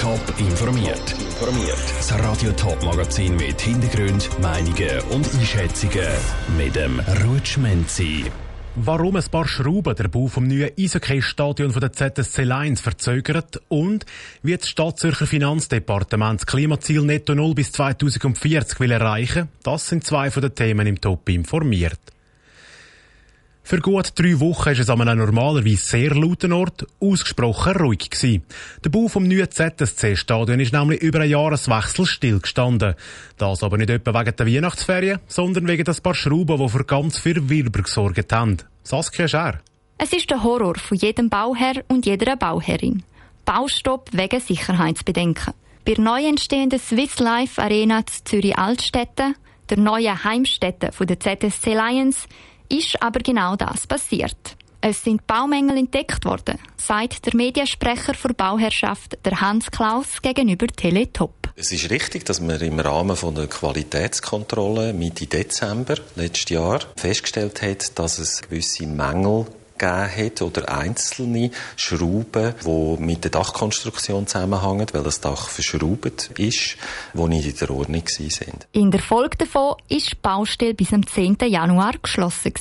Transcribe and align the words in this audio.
Top 0.00 0.20
informiert. 0.38 1.12
Informiert. 1.12 1.76
Das 1.96 2.12
Radio 2.20 2.52
Top 2.52 2.80
Magazin 2.84 3.34
mit 3.34 3.60
Hintergrund, 3.60 4.30
Meinungen 4.40 5.00
und 5.10 5.26
Einschätzungen 5.34 6.06
mit 6.56 6.76
dem 6.76 7.00
Rutschmenzi. 7.24 8.26
Warum 8.76 9.16
ein 9.16 9.24
paar 9.28 9.48
Schrauben 9.48 9.96
der 9.96 10.06
Bau 10.06 10.28
vom 10.28 10.46
neuen 10.46 10.70
Eishockey-Stadion 10.78 11.72
der 11.72 11.92
ZSC 11.92 12.44
Lions 12.44 12.80
verzögert 12.80 13.60
und 13.66 14.06
wie 14.44 14.56
das 14.56 14.68
Stadtzürcher 14.68 15.26
Finanzdepartement 15.26 16.40
das 16.40 16.46
Klimaziel 16.46 17.02
Netto 17.02 17.34
Null 17.34 17.54
bis 17.54 17.72
2040 17.72 18.78
will 18.78 18.92
erreichen, 18.92 19.48
das 19.64 19.88
sind 19.88 20.04
zwei 20.04 20.30
von 20.30 20.42
den 20.42 20.54
Themen 20.54 20.86
im 20.86 21.00
Top 21.00 21.28
informiert. 21.28 21.98
Für 23.68 23.80
gut 23.80 24.12
drei 24.14 24.40
Wochen 24.40 24.70
ist 24.70 24.78
es 24.78 24.88
an 24.88 25.06
einem 25.06 25.26
normalerweise 25.26 25.76
sehr 25.76 26.14
lauten 26.14 26.54
Ort 26.54 26.86
ausgesprochen 27.00 27.76
ruhig 27.76 28.08
gewesen. 28.08 28.42
Der 28.82 28.88
Bau 28.88 29.08
vom 29.08 29.28
neuen 29.28 29.50
ZSC-Stadion 29.50 30.58
ist 30.58 30.72
nämlich 30.72 31.02
über 31.02 31.20
einen 31.20 31.30
Jahreswechsel 31.30 32.06
stillgestanden. 32.06 32.94
Das 33.36 33.62
aber 33.62 33.76
nicht 33.76 33.90
etwa 33.90 34.18
wegen 34.18 34.34
der 34.34 34.46
Weihnachtsferien, 34.46 35.18
sondern 35.26 35.68
wegen 35.68 35.86
ein 35.86 36.02
paar 36.02 36.14
Schrauben, 36.14 36.56
die 36.56 36.68
für 36.70 36.82
ganz 36.82 37.18
viel 37.18 37.46
Wirbel 37.50 37.82
gesorgt 37.82 38.32
haben. 38.32 38.56
Saskia 38.84 39.28
Scher. 39.28 39.60
Es 39.98 40.14
ist 40.14 40.30
der 40.30 40.42
Horror 40.42 40.76
von 40.76 40.96
jedem 40.96 41.28
Bauherr 41.28 41.84
und 41.88 42.06
jeder 42.06 42.36
Bauherrin. 42.36 43.02
Baustopp 43.44 44.08
wegen 44.12 44.40
Sicherheitsbedenken. 44.40 45.52
Bei 45.84 45.92
der 45.92 46.02
neu 46.02 46.26
entstehenden 46.26 46.78
Swiss 46.78 47.18
Life 47.18 47.60
Arena 47.60 48.00
Zürich 48.06 48.56
Altstädte, 48.56 49.34
der 49.68 49.76
neuen 49.76 50.24
Heimstätte 50.24 50.90
der 50.98 51.20
ZSC 51.20 51.74
Lions, 51.74 52.26
ist 52.68 53.02
aber 53.02 53.20
genau 53.20 53.56
das 53.56 53.86
passiert. 53.86 54.56
Es 54.80 55.02
sind 55.02 55.26
Baumängel 55.26 55.76
entdeckt 55.76 56.24
worden, 56.24 56.56
sagt 56.76 57.26
der 57.26 57.34
Mediensprecher 57.34 58.12
der 58.12 58.34
Bauherrschaft, 58.34 59.18
der 59.24 59.40
Hans 59.40 59.70
Klaus, 59.72 60.22
gegenüber 60.22 60.68
Teletop. 60.68 61.34
Es 61.56 61.72
ist 61.72 61.90
richtig, 61.90 62.24
dass 62.24 62.40
man 62.40 62.60
im 62.60 62.78
Rahmen 62.78 63.16
von 63.16 63.34
der 63.34 63.48
Qualitätskontrolle 63.48 64.92
Mitte 64.92 65.26
Dezember 65.26 65.96
letztes 66.14 66.50
Jahr 66.50 66.78
festgestellt 66.94 67.60
hat, 67.62 67.98
dass 67.98 68.20
es 68.20 68.42
gewisse 68.42 68.86
Mängel 68.86 69.46
gegeben 69.78 70.26
hat 70.26 70.42
oder 70.42 70.68
einzelne 70.68 71.50
Schrauben, 71.76 72.54
die 72.64 73.02
mit 73.02 73.24
der 73.24 73.30
Dachkonstruktion 73.30 74.26
zusammenhängen, 74.26 74.86
weil 74.92 75.02
das 75.02 75.20
Dach 75.20 75.48
verschraubt 75.48 76.30
ist, 76.38 76.76
die 77.14 77.28
nicht 77.28 77.46
in 77.46 77.56
der 77.56 77.70
Ordnung 77.70 78.02
sind. 78.06 78.66
In 78.72 78.90
der 78.90 79.00
Folge 79.00 79.38
davon 79.38 79.76
ist 79.88 80.12
die 80.12 80.16
Baustelle 80.20 80.74
bis 80.74 80.92
am 80.92 81.06
10. 81.06 81.38
Januar 81.46 81.94
geschlossen. 82.02 82.52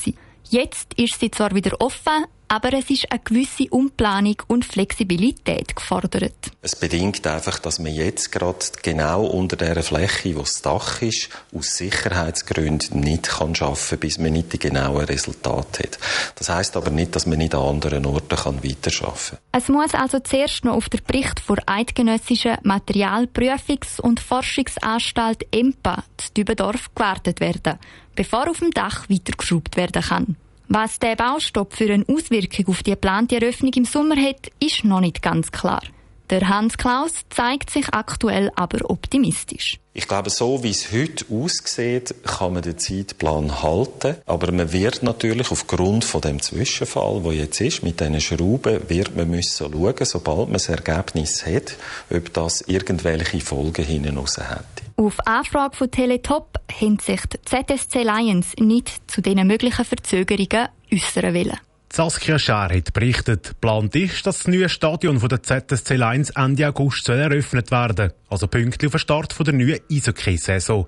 Jetzt 0.49 0.93
ist 0.93 1.19
sie 1.19 1.31
zwar 1.31 1.53
wieder 1.53 1.75
offen, 1.81 2.25
aber 2.47 2.73
es 2.73 2.89
ist 2.89 3.11
eine 3.11 3.19
gewisse 3.23 3.67
Umplanung 3.69 4.35
und 4.47 4.65
Flexibilität 4.65 5.75
gefordert. 5.75 6.51
Es 6.61 6.75
bedingt 6.75 7.25
einfach, 7.27 7.59
dass 7.59 7.79
man 7.79 7.93
jetzt 7.93 8.31
gerade 8.31 8.65
genau 8.81 9.25
unter 9.25 9.55
der 9.55 9.81
Fläche, 9.83 10.35
wo 10.35 10.39
das 10.39 10.61
Dach 10.61 11.01
ist, 11.01 11.29
aus 11.53 11.77
Sicherheitsgründen 11.77 13.01
nicht 13.01 13.29
kann 13.29 13.55
schaffen, 13.55 13.99
bis 13.99 14.17
man 14.17 14.33
nicht 14.33 14.53
die 14.53 14.59
genauen 14.59 15.05
Resultate 15.05 15.83
hat. 15.83 15.99
Das 16.35 16.49
heißt 16.49 16.77
aber 16.77 16.89
nicht, 16.89 17.15
dass 17.15 17.25
man 17.25 17.37
nicht 17.37 17.55
an 17.55 17.61
anderen 17.61 18.05
Orten 18.05 18.35
kann 18.35 18.63
weiterschaffen. 18.63 19.37
Es 19.51 19.67
muss 19.67 19.93
also 19.93 20.19
zuerst 20.19 20.63
noch 20.65 20.75
auf 20.75 20.89
den 20.89 21.01
Bericht 21.05 21.39
vor 21.39 21.57
eidgenössischen 21.65 22.55
Materialprüfungs- 22.63 23.99
und 24.01 24.19
Forschungsanstalt 24.19 25.45
EMPA 25.51 26.03
zu 26.17 26.33
Dübendorf 26.33 26.93
gewartet 26.93 27.39
werden, 27.39 27.79
bevor 28.15 28.49
auf 28.49 28.59
dem 28.59 28.71
Dach 28.71 29.09
weitergeschraubt 29.09 29.77
werden 29.77 30.01
kann. 30.01 30.35
Was 30.69 30.99
der 30.99 31.15
Baustopp 31.15 31.73
für 31.73 31.91
eine 31.91 32.03
Auswirkung 32.09 32.67
auf 32.67 32.83
die 32.83 32.91
geplante 32.91 33.35
Eröffnung 33.35 33.71
im 33.73 33.85
Sommer 33.85 34.17
hat, 34.17 34.51
ist 34.59 34.83
noch 34.83 34.99
nicht 34.99 35.21
ganz 35.21 35.51
klar. 35.51 35.81
Der 36.29 36.49
Hans 36.49 36.77
Klaus 36.77 37.13
zeigt 37.29 37.69
sich 37.69 37.93
aktuell 37.93 38.51
aber 38.55 38.89
optimistisch. 38.89 39.79
Ich 39.93 40.09
glaube, 40.09 40.29
so 40.29 40.61
wie 40.61 40.71
es 40.71 40.91
heute 40.91 41.25
aussieht, 41.31 42.13
kann 42.23 42.53
man 42.53 42.61
den 42.61 42.77
Zeitplan 42.77 43.63
halten. 43.63 44.17
Aber 44.25 44.51
man 44.51 44.73
wird 44.73 45.03
natürlich 45.03 45.51
aufgrund 45.51 46.03
von 46.03 46.19
dem 46.19 46.41
Zwischenfall, 46.41 47.23
wo 47.23 47.31
jetzt 47.31 47.61
ist, 47.61 47.81
mit 47.81 48.01
diesen 48.01 48.19
Schrauben, 48.19 48.89
wird 48.89 49.15
man 49.15 49.29
müssen 49.29 49.71
schauen, 49.71 49.95
sobald 50.01 50.49
man 50.49 50.53
das 50.53 50.67
Ergebnis 50.67 51.45
hat, 51.45 51.77
ob 52.13 52.33
das 52.33 52.61
irgendwelche 52.61 53.39
Folgen 53.39 53.85
hinten 53.85 54.17
raus 54.17 54.37
hätte. 54.37 54.85
Auf 54.97 55.25
Anfrage 55.25 55.77
von 55.77 55.89
Teletop 55.89 56.59
haben 56.81 56.99
sich 56.99 57.21
die 57.21 57.41
ZSC 57.41 58.03
Lions 58.03 58.53
nicht 58.59 59.09
zu 59.09 59.21
diesen 59.21 59.47
möglichen 59.47 59.85
Verzögerungen 59.85 60.67
äußern 60.91 61.33
wollen. 61.33 61.57
Saskia 61.97 62.37
Schär 62.37 62.69
hat 62.69 62.93
berichtet, 62.93 63.49
geplant 63.49 63.95
ist, 63.95 64.27
dass 64.27 64.43
das 64.43 64.47
neue 64.47 64.69
Stadion 64.69 65.19
von 65.19 65.29
der 65.29 65.41
ZSC 65.41 65.95
Lions 65.95 66.29
Ende 66.29 66.67
August 66.67 67.05
soll 67.05 67.17
eröffnet 67.17 67.71
werden 67.71 68.11
also 68.29 68.45
pünktlich 68.45 68.87
auf 68.89 68.91
den 68.91 68.99
Start 68.99 69.47
der 69.47 69.53
neuen 69.55 69.79
Eishockey-Saison. 69.91 70.85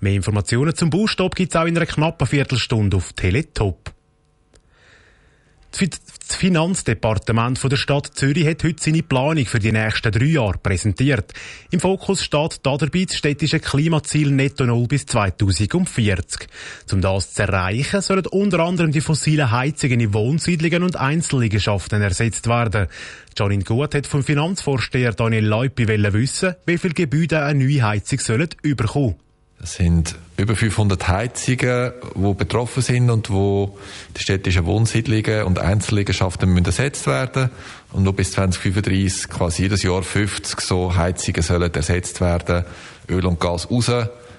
Mehr 0.00 0.12
Informationen 0.12 0.74
zum 0.74 0.90
Baustopp 0.90 1.34
gibt 1.34 1.54
es 1.54 1.56
auch 1.58 1.64
in 1.64 1.78
einer 1.78 1.86
knappen 1.86 2.26
Viertelstunde 2.26 2.98
auf 2.98 3.14
Teletop. 3.14 3.90
Das 5.72 6.36
Finanzdepartement 6.36 7.62
der 7.62 7.76
Stadt 7.76 8.10
Zürich 8.14 8.46
hat 8.46 8.64
heute 8.64 8.82
seine 8.82 9.02
Planung 9.02 9.46
für 9.46 9.60
die 9.60 9.70
nächsten 9.70 10.10
drei 10.10 10.26
Jahre 10.26 10.58
präsentiert. 10.58 11.32
Im 11.70 11.80
Fokus 11.80 12.24
steht 12.24 12.60
dabei 12.64 13.04
das 13.04 13.16
städtische 13.16 13.60
Klimaziel 13.60 14.30
Netto 14.32 14.66
Null 14.66 14.88
bis 14.88 15.06
2040. 15.06 16.48
Um 16.92 17.00
das 17.00 17.34
zu 17.34 17.42
erreichen, 17.42 18.00
sollen 18.00 18.26
unter 18.26 18.60
anderem 18.60 18.90
die 18.90 19.00
fossilen 19.00 19.50
Heizungen 19.50 20.00
in 20.00 20.12
Wohnsiedlungen 20.12 20.82
und 20.82 20.96
Einzelliegenschaften 20.96 22.02
ersetzt 22.02 22.48
werden. 22.48 22.88
Janine 23.38 23.64
Gut 23.64 23.94
hat 23.94 24.06
vom 24.06 24.24
Finanzvorsteher 24.24 25.12
Daniel 25.12 25.46
Leupi 25.46 25.86
wissen, 25.86 26.56
wie 26.66 26.78
viele 26.78 26.94
Gebäude 26.94 27.44
eine 27.44 27.64
neue 27.64 27.82
Heizung 27.82 28.18
sollen 28.18 28.48
überkommen. 28.62 29.16
Das 29.60 29.74
sind 29.74 30.16
über 30.38 30.56
500 30.56 31.06
Heizungen, 31.06 31.92
die 32.14 32.34
betroffen 32.34 32.82
sind 32.82 33.10
und 33.10 33.28
wo 33.28 33.78
die 34.16 34.22
städtischen 34.22 34.64
Wohnsiedlungen 34.64 35.44
und 35.44 35.58
Einzelliegenschaften 35.58 36.48
müssen 36.48 36.64
ersetzt 36.64 37.06
werden. 37.06 37.50
Und 37.92 38.04
nur 38.04 38.14
bis 38.14 38.32
2035 38.32 39.28
quasi 39.28 39.64
jedes 39.64 39.82
Jahr 39.82 40.02
50 40.02 40.60
so 40.62 40.96
Heizungen 40.96 41.42
sollen 41.42 41.74
ersetzt 41.74 42.22
werden. 42.22 42.64
Öl 43.10 43.26
und 43.26 43.38
Gas 43.38 43.70
raus 43.70 43.90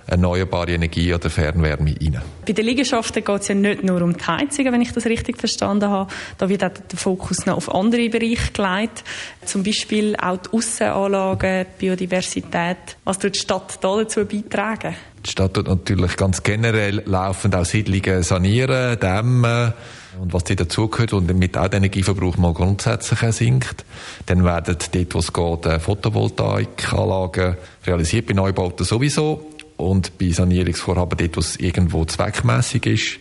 erneuerbare 0.07 0.73
Energie 0.73 1.13
oder 1.13 1.29
Fernwärme 1.29 1.95
rein. 1.99 2.21
Bei 2.45 2.53
den 2.53 2.65
Liegenschaften 2.65 3.23
geht 3.23 3.41
es 3.41 3.47
ja 3.47 3.55
nicht 3.55 3.83
nur 3.83 4.01
um 4.01 4.17
die 4.17 4.23
Heizungen, 4.23 4.73
wenn 4.73 4.81
ich 4.81 4.91
das 4.91 5.05
richtig 5.05 5.37
verstanden 5.37 5.89
habe. 5.89 6.11
Da 6.37 6.49
wird 6.49 6.63
auch 6.63 6.69
der 6.69 6.97
Fokus 6.97 7.45
noch 7.45 7.57
auf 7.57 7.73
andere 7.73 8.09
Bereiche 8.09 8.51
gelegt. 8.51 9.03
Zum 9.45 9.63
Beispiel 9.63 10.15
auch 10.15 10.37
die 10.37 10.49
Aussenanlagen, 10.51 11.65
die 11.65 11.85
Biodiversität. 11.85 12.97
Was 13.03 13.19
tut 13.19 13.35
die 13.35 13.39
Stadt 13.39 13.79
da 13.81 13.97
dazu 13.97 14.25
beitragen? 14.25 14.95
Die 15.25 15.29
Stadt 15.29 15.53
tut 15.53 15.67
natürlich 15.67 16.17
ganz 16.17 16.41
generell 16.41 17.03
laufend 17.05 17.55
auch 17.55 17.65
Siedlungen 17.65 18.23
sanieren, 18.23 18.99
dämmen 18.99 19.73
und 20.19 20.33
was 20.33 20.43
dazugehört 20.43 21.13
und 21.13 21.29
damit 21.29 21.57
auch 21.57 21.67
der 21.67 21.77
Energieverbrauch 21.77 22.37
mal 22.37 22.53
grundsätzlich 22.53 23.19
sinkt. 23.33 23.85
Dann 24.25 24.43
werden 24.43 24.77
dort, 24.91 25.13
wo 25.13 25.19
es 25.19 25.31
geht, 25.31 25.81
Photovoltaikanlagen 25.81 27.55
realisiert 27.85 28.25
bei 28.25 28.33
Neubauten 28.33 28.85
sowieso 28.85 29.51
und 29.81 30.17
bei 30.17 30.29
Sanierungsvorhaben 30.29 31.17
dort, 31.17 31.35
wo 31.35 31.39
es 31.39 31.57
irgendwo 31.57 32.05
zweckmäßig 32.05 32.85
ist. 32.85 33.19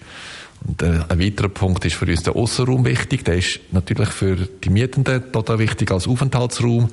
Und 0.67 0.83
äh, 0.83 1.01
ein 1.09 1.19
weiterer 1.19 1.49
Punkt 1.49 1.85
ist 1.87 1.95
für 1.95 2.07
uns 2.07 2.23
der 2.23 2.37
Aussenraum 2.37 2.85
wichtig. 2.85 3.25
Der 3.25 3.37
ist 3.37 3.61
natürlich 3.73 4.11
für 4.11 4.37
die 4.37 4.69
Mietenden 4.69 5.33
total 5.33 5.59
wichtig 5.59 5.91
als 5.91 6.07
Aufenthaltsraum. 6.07 6.91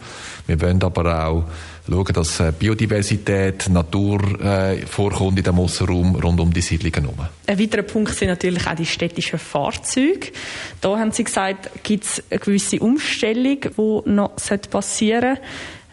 Wir 0.47 0.61
wollen 0.61 0.81
aber 0.81 1.27
auch 1.27 1.43
schauen, 1.85 2.13
dass 2.13 2.39
äh, 2.39 2.53
Biodiversität, 2.57 3.69
Natur 3.69 4.39
äh, 4.41 4.85
vorkommt 4.85 5.37
in 5.37 5.43
dem 5.43 5.59
Aussenraum 5.59 6.15
rund 6.15 6.39
um 6.39 6.53
die 6.53 6.61
Siedlungen 6.61 7.09
herum. 7.09 7.27
Ein 7.45 7.59
weiterer 7.59 7.83
Punkt 7.83 8.15
sind 8.15 8.29
natürlich 8.29 8.65
auch 8.67 8.75
die 8.75 8.85
städtischen 8.85 9.39
Fahrzeuge. 9.39 10.31
Da 10.79 10.97
haben 10.97 11.11
Sie 11.11 11.25
gesagt, 11.25 11.83
gibt 11.83 12.05
es 12.05 12.23
eine 12.29 12.39
gewisse 12.39 12.79
Umstellung, 12.79 13.59
die 13.61 14.09
noch 14.09 14.31
passieren 14.71 15.35
sollte. 15.35 15.41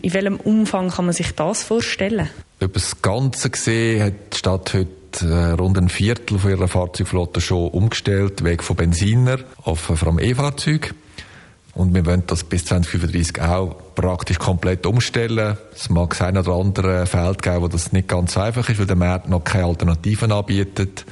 In 0.03 0.13
welchem 0.13 0.37
Umfang 0.37 0.91
kann 0.91 1.07
man 1.07 1.15
sich 1.15 1.33
das 1.33 1.65
vorstellen? 1.65 2.29
Über 2.65 2.73
das 2.73 3.03
Ganze 3.03 3.51
gesehen 3.51 4.03
hat 4.03 4.15
die 4.33 4.39
Stadt 4.39 4.73
heute 4.73 5.27
äh, 5.27 5.51
rund 5.51 5.77
ein 5.77 5.91
Viertel 5.91 6.39
von 6.39 6.51
ihrer 6.51 6.67
Fahrzeugflotte 6.67 7.43
schon 7.43 7.69
umgestellt, 7.69 8.43
weg 8.43 8.63
von 8.63 8.77
Benziner 8.77 9.37
auf 9.65 9.81
vor 9.81 10.09
allem 10.09 10.19
E-Fahrzeuge. 10.19 10.95
Und 11.75 11.95
wir 11.95 12.07
wollen 12.07 12.23
das 12.27 12.43
bis 12.43 12.65
2035 12.65 13.43
auch 13.43 13.77
praktisch 13.95 14.39
komplett 14.39 14.87
umstellen. 14.87 15.59
Es 15.75 15.91
mag 15.91 16.15
sein 16.15 16.39
oder 16.39 16.53
andere 16.53 17.05
Feld 17.05 17.43
geben, 17.43 17.61
wo 17.61 17.69
das 17.69 17.93
nicht 17.93 18.09
ganz 18.09 18.39
einfach 18.39 18.67
ist, 18.71 18.79
weil 18.79 18.87
der 18.87 18.97
Markt 18.97 19.29
noch 19.29 19.45
keine 19.45 19.67
Alternativen 19.67 20.33
anbietet. 20.33 21.05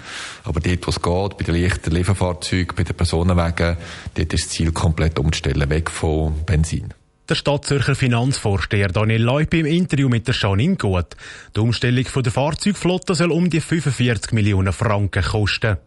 Aber 0.44 0.58
dort, 0.58 0.86
wo 0.86 0.90
es 0.90 1.02
geht, 1.02 1.36
bei 1.36 1.52
den 1.52 1.62
leichten 1.62 1.90
Lieferfahrzeugen, 1.90 2.74
bei 2.74 2.84
den 2.84 2.96
Personenwagen, 2.96 3.76
dort 4.14 4.32
ist 4.32 4.44
das 4.46 4.52
Ziel 4.52 4.72
komplett 4.72 5.18
umzustellen, 5.18 5.68
weg 5.68 5.90
von 5.90 6.32
Benzin. 6.46 6.94
Der 7.32 7.36
Stadtzürcher 7.36 7.94
Finanzvorsteher 7.94 8.88
Daniel 8.88 9.22
Leupi 9.22 9.60
im 9.60 9.64
Interview 9.64 10.10
mit 10.10 10.28
der 10.28 10.34
Janine 10.34 10.76
Gut. 10.76 11.16
Die 11.56 11.60
Umstellung 11.60 12.04
der 12.14 12.30
Fahrzeugflotte 12.30 13.14
soll 13.14 13.32
um 13.32 13.48
die 13.48 13.62
45 13.62 14.32
Millionen 14.32 14.74
Franken 14.74 15.22
kosten. 15.22 15.78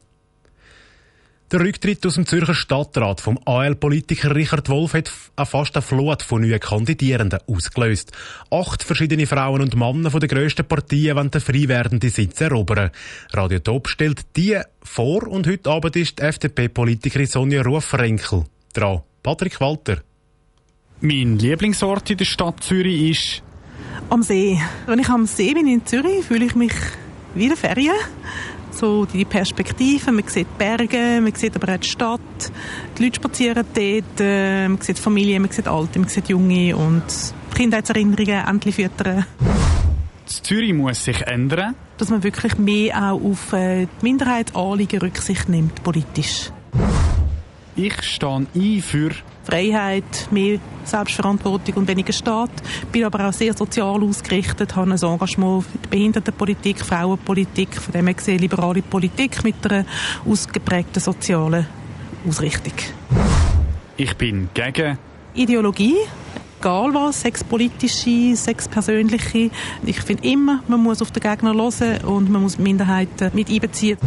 Der 1.52 1.60
Rücktritt 1.60 2.04
aus 2.04 2.16
dem 2.16 2.26
Zürcher 2.26 2.56
Stadtrat 2.56 3.22
vom 3.22 3.38
AL-Politiker 3.46 4.34
Richard 4.36 4.70
Wolf 4.70 4.96
hat 4.96 5.12
fast 5.48 5.76
eine 5.76 5.84
Flut 5.84 6.24
von 6.24 6.42
neuen 6.42 6.60
Kandidierenden 6.60 7.42
ausgelöst. 7.46 8.12
Acht 8.50 8.82
verschiedene 8.82 9.28
Frauen 9.28 9.62
und 9.62 9.76
Männer 9.76 10.10
von 10.10 10.22
den 10.22 10.30
grössten 10.30 10.68
Partien 10.68 11.16
wollen 11.16 11.30
den 11.30 11.42
frei 11.42 11.68
werdenden 11.68 12.10
Sitz 12.10 12.42
erobern. 12.42 12.90
Radio 13.34 13.60
Top 13.60 13.88
stellt 13.88 14.36
die 14.36 14.60
vor 14.82 15.28
und 15.28 15.46
heute 15.46 15.70
Abend 15.70 15.96
ist 15.96 16.18
die 16.18 16.24
FDP-Politikerin 16.24 17.28
Sonja 17.28 17.62
Ruffrenkel 17.62 18.46
dran. 18.74 19.04
Patrick 19.22 19.62
Walter. 19.62 20.02
Mein 21.02 21.38
Lieblingsort 21.38 22.10
in 22.10 22.18
der 22.18 22.26
Stadt 22.26 22.64
Zürich 22.64 23.10
ist 23.10 23.44
am 24.10 24.24
See. 24.24 24.60
Wenn 24.86 25.00
ich 25.00 25.10
am 25.10 25.26
See 25.26 25.54
bin 25.54 25.68
in 25.68 25.86
Zürich, 25.86 26.26
fühle 26.26 26.46
ich 26.46 26.56
mich 26.56 26.74
wie 27.34 27.44
in 27.44 27.50
der 27.50 27.58
Ferien 27.58 27.96
so 28.72 29.06
die 29.06 29.26
Perspektive. 29.26 30.12
Man 30.12 30.28
sieht 30.28 30.58
Berge, 30.58 31.20
man 31.22 31.34
sieht 31.34 31.56
aber 31.56 31.74
auch 31.74 31.80
die 31.80 31.88
Stadt. 31.88 32.22
Die 32.98 33.04
Leute 33.04 33.16
spazieren 33.16 33.66
dort, 33.74 34.20
äh, 34.20 34.68
man 34.68 34.82
sieht 34.82 35.00
Familie, 35.00 35.40
man 35.40 35.52
sieht 35.52 35.68
Alte, 35.68 36.00
man 36.00 36.08
sieht 36.08 36.30
Junge 36.30 36.76
und 36.76 37.04
Kindheitserinnerungen 37.54 38.46
endlich 38.48 38.76
füttern. 38.76 39.26
Zürich 40.26 40.74
muss 40.74 41.04
sich 41.04 41.22
ändern. 41.22 41.76
Dass 41.98 42.10
man 42.10 42.24
wirklich 42.24 42.58
mehr 42.58 43.12
auch 43.12 43.22
auf 43.22 43.54
äh, 43.54 43.86
die 43.86 43.90
Minderheitsanliegen 44.06 45.00
Rücksicht 45.00 45.50
nimmt, 45.50 45.84
politisch. 45.84 46.52
Ich 47.76 48.02
stehe 48.04 48.48
ein 48.54 48.82
für 48.82 49.12
Freiheit, 49.46 50.28
mehr 50.32 50.60
Selbstverantwortung 50.84 51.76
und 51.76 51.88
weniger 51.88 52.14
Staat. 52.14 52.52
Bin 52.92 53.04
aber 53.06 53.28
auch 53.28 53.34
sehr 53.34 53.54
sozial 53.54 54.04
ausgerichtet, 54.04 54.76
habe 54.76 54.92
ein 54.92 54.98
Engagement 55.02 55.64
für 55.64 55.78
die 55.78 55.88
Behindertenpolitik, 55.88 56.80
Frauenpolitik, 56.80 57.76
von 57.76 57.94
dem 57.94 58.08
her 58.08 58.14
gesehen 58.16 58.40
liberale 58.40 58.82
Politik 58.82 59.44
mit 59.44 59.56
einer 59.66 59.86
ausgeprägten 60.26 61.02
sozialen 61.02 61.68
Ausrichtung. 62.28 62.74
Ich 63.98 64.16
bin 64.16 64.50
gegen 64.54 64.98
Ideologie, 65.34 65.96
egal 66.60 66.94
was, 66.94 67.22
sechs 67.22 67.44
politische, 67.44 68.36
sechs 68.36 68.68
persönliche. 68.68 69.52
Ich 69.86 70.02
finde 70.02 70.28
immer, 70.28 70.64
man 70.68 70.82
muss 70.82 71.02
auf 71.02 71.12
den 71.12 71.22
Gegner 71.22 71.54
hören 71.54 72.04
und 72.06 72.30
man 72.30 72.42
muss 72.42 72.58
Minderheiten 72.58 73.32
mit 73.34 73.50
einbeziehen. 73.50 73.98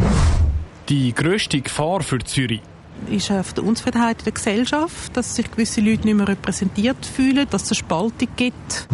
Die 0.89 1.13
grösste 1.13 1.61
Gefahr 1.61 2.01
für 2.01 2.19
Zürich 2.19 2.61
ist 3.07 3.31
auf 3.31 3.53
der 3.53 3.63
Unzufriedenheit 3.63 4.19
in 4.19 4.25
der 4.25 4.33
Gesellschaft, 4.33 5.15
dass 5.15 5.35
sich 5.35 5.49
gewisse 5.49 5.81
Leute 5.81 6.05
nicht 6.05 6.15
mehr 6.15 6.27
repräsentiert 6.27 7.05
fühlen, 7.05 7.47
dass 7.49 7.63
es 7.63 7.71
eine 7.71 7.75
Spaltung 7.75 8.27
gibt. 8.35 8.87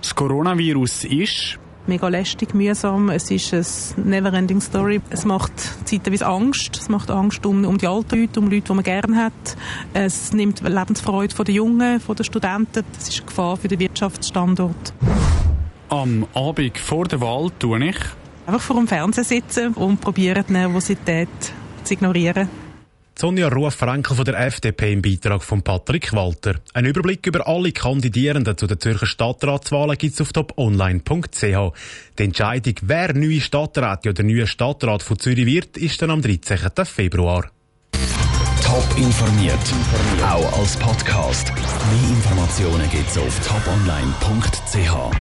Das 0.00 0.14
Coronavirus 0.14 1.04
ist 1.04 1.58
mega 1.86 2.08
lästig, 2.08 2.54
mühsam. 2.54 3.10
Es 3.10 3.30
ist 3.30 3.52
eine 3.52 4.06
never-ending 4.06 4.60
Story. 4.60 5.00
Es 5.10 5.24
macht 5.24 5.52
zeitweise 5.84 6.26
Angst. 6.26 6.76
Es 6.76 6.88
macht 6.88 7.10
Angst 7.10 7.44
um, 7.46 7.64
um 7.64 7.78
die 7.78 7.86
alten 7.86 8.20
Leute, 8.20 8.40
um 8.40 8.50
Leute, 8.50 8.66
die 8.68 8.72
man 8.72 8.84
gerne 8.84 9.16
hat. 9.16 9.56
Es 9.92 10.32
nimmt 10.32 10.60
Lebensfreude 10.60 11.34
von 11.34 11.44
den 11.44 11.54
Jungen, 11.54 12.00
von 12.00 12.16
den 12.16 12.24
Studenten. 12.24 12.84
Das 12.94 13.08
ist 13.08 13.18
eine 13.18 13.26
Gefahr 13.26 13.56
für 13.56 13.68
den 13.68 13.80
Wirtschaftsstandort. 13.80 14.94
Am 15.88 16.26
Abend 16.34 16.78
vor 16.78 17.06
der 17.06 17.20
Wahl 17.20 17.50
tue 17.58 17.88
ich 17.88 17.96
einfach 18.46 18.60
vor 18.60 18.76
dem 18.76 18.88
Fernseher 18.88 19.24
sitzen 19.24 19.74
und 19.74 20.00
probieren, 20.00 20.44
die 20.48 20.52
Nervosität 20.52 21.28
zu 21.84 21.94
ignorieren. 21.94 22.48
Sonja 23.18 23.48
Ruff-Frankel 23.48 24.16
von 24.16 24.24
der 24.24 24.38
FDP 24.46 24.92
im 24.92 25.02
Beitrag 25.02 25.42
von 25.42 25.62
Patrick 25.62 26.12
Walter. 26.12 26.56
Ein 26.72 26.86
Überblick 26.86 27.26
über 27.26 27.46
alle 27.46 27.72
Kandidierenden 27.72 28.56
zu 28.56 28.66
den 28.66 28.80
Zürcher 28.80 29.06
Stadtratswahlen 29.06 29.98
gibt 29.98 30.14
es 30.14 30.20
auf 30.20 30.32
toponline.ch. 30.32 31.42
Die 32.18 32.22
Entscheidung, 32.22 32.74
wer 32.82 33.12
neue 33.14 33.40
Stadtrat 33.40 34.06
oder 34.06 34.22
neuer 34.22 34.46
Stadtrat 34.46 35.02
von 35.02 35.18
Zürich 35.18 35.46
wird, 35.46 35.76
ist 35.76 36.00
dann 36.00 36.10
am 36.10 36.22
13. 36.22 36.58
Februar. 36.84 37.50
Top 38.62 38.86
informiert, 38.96 39.58
auch 40.22 40.58
als 40.58 40.76
Podcast. 40.76 41.52
Mehr 41.54 42.10
Informationen 42.10 42.88
gibt 42.90 43.10
es 43.10 43.18
auf 43.18 43.40
toponline.ch. 43.46 45.16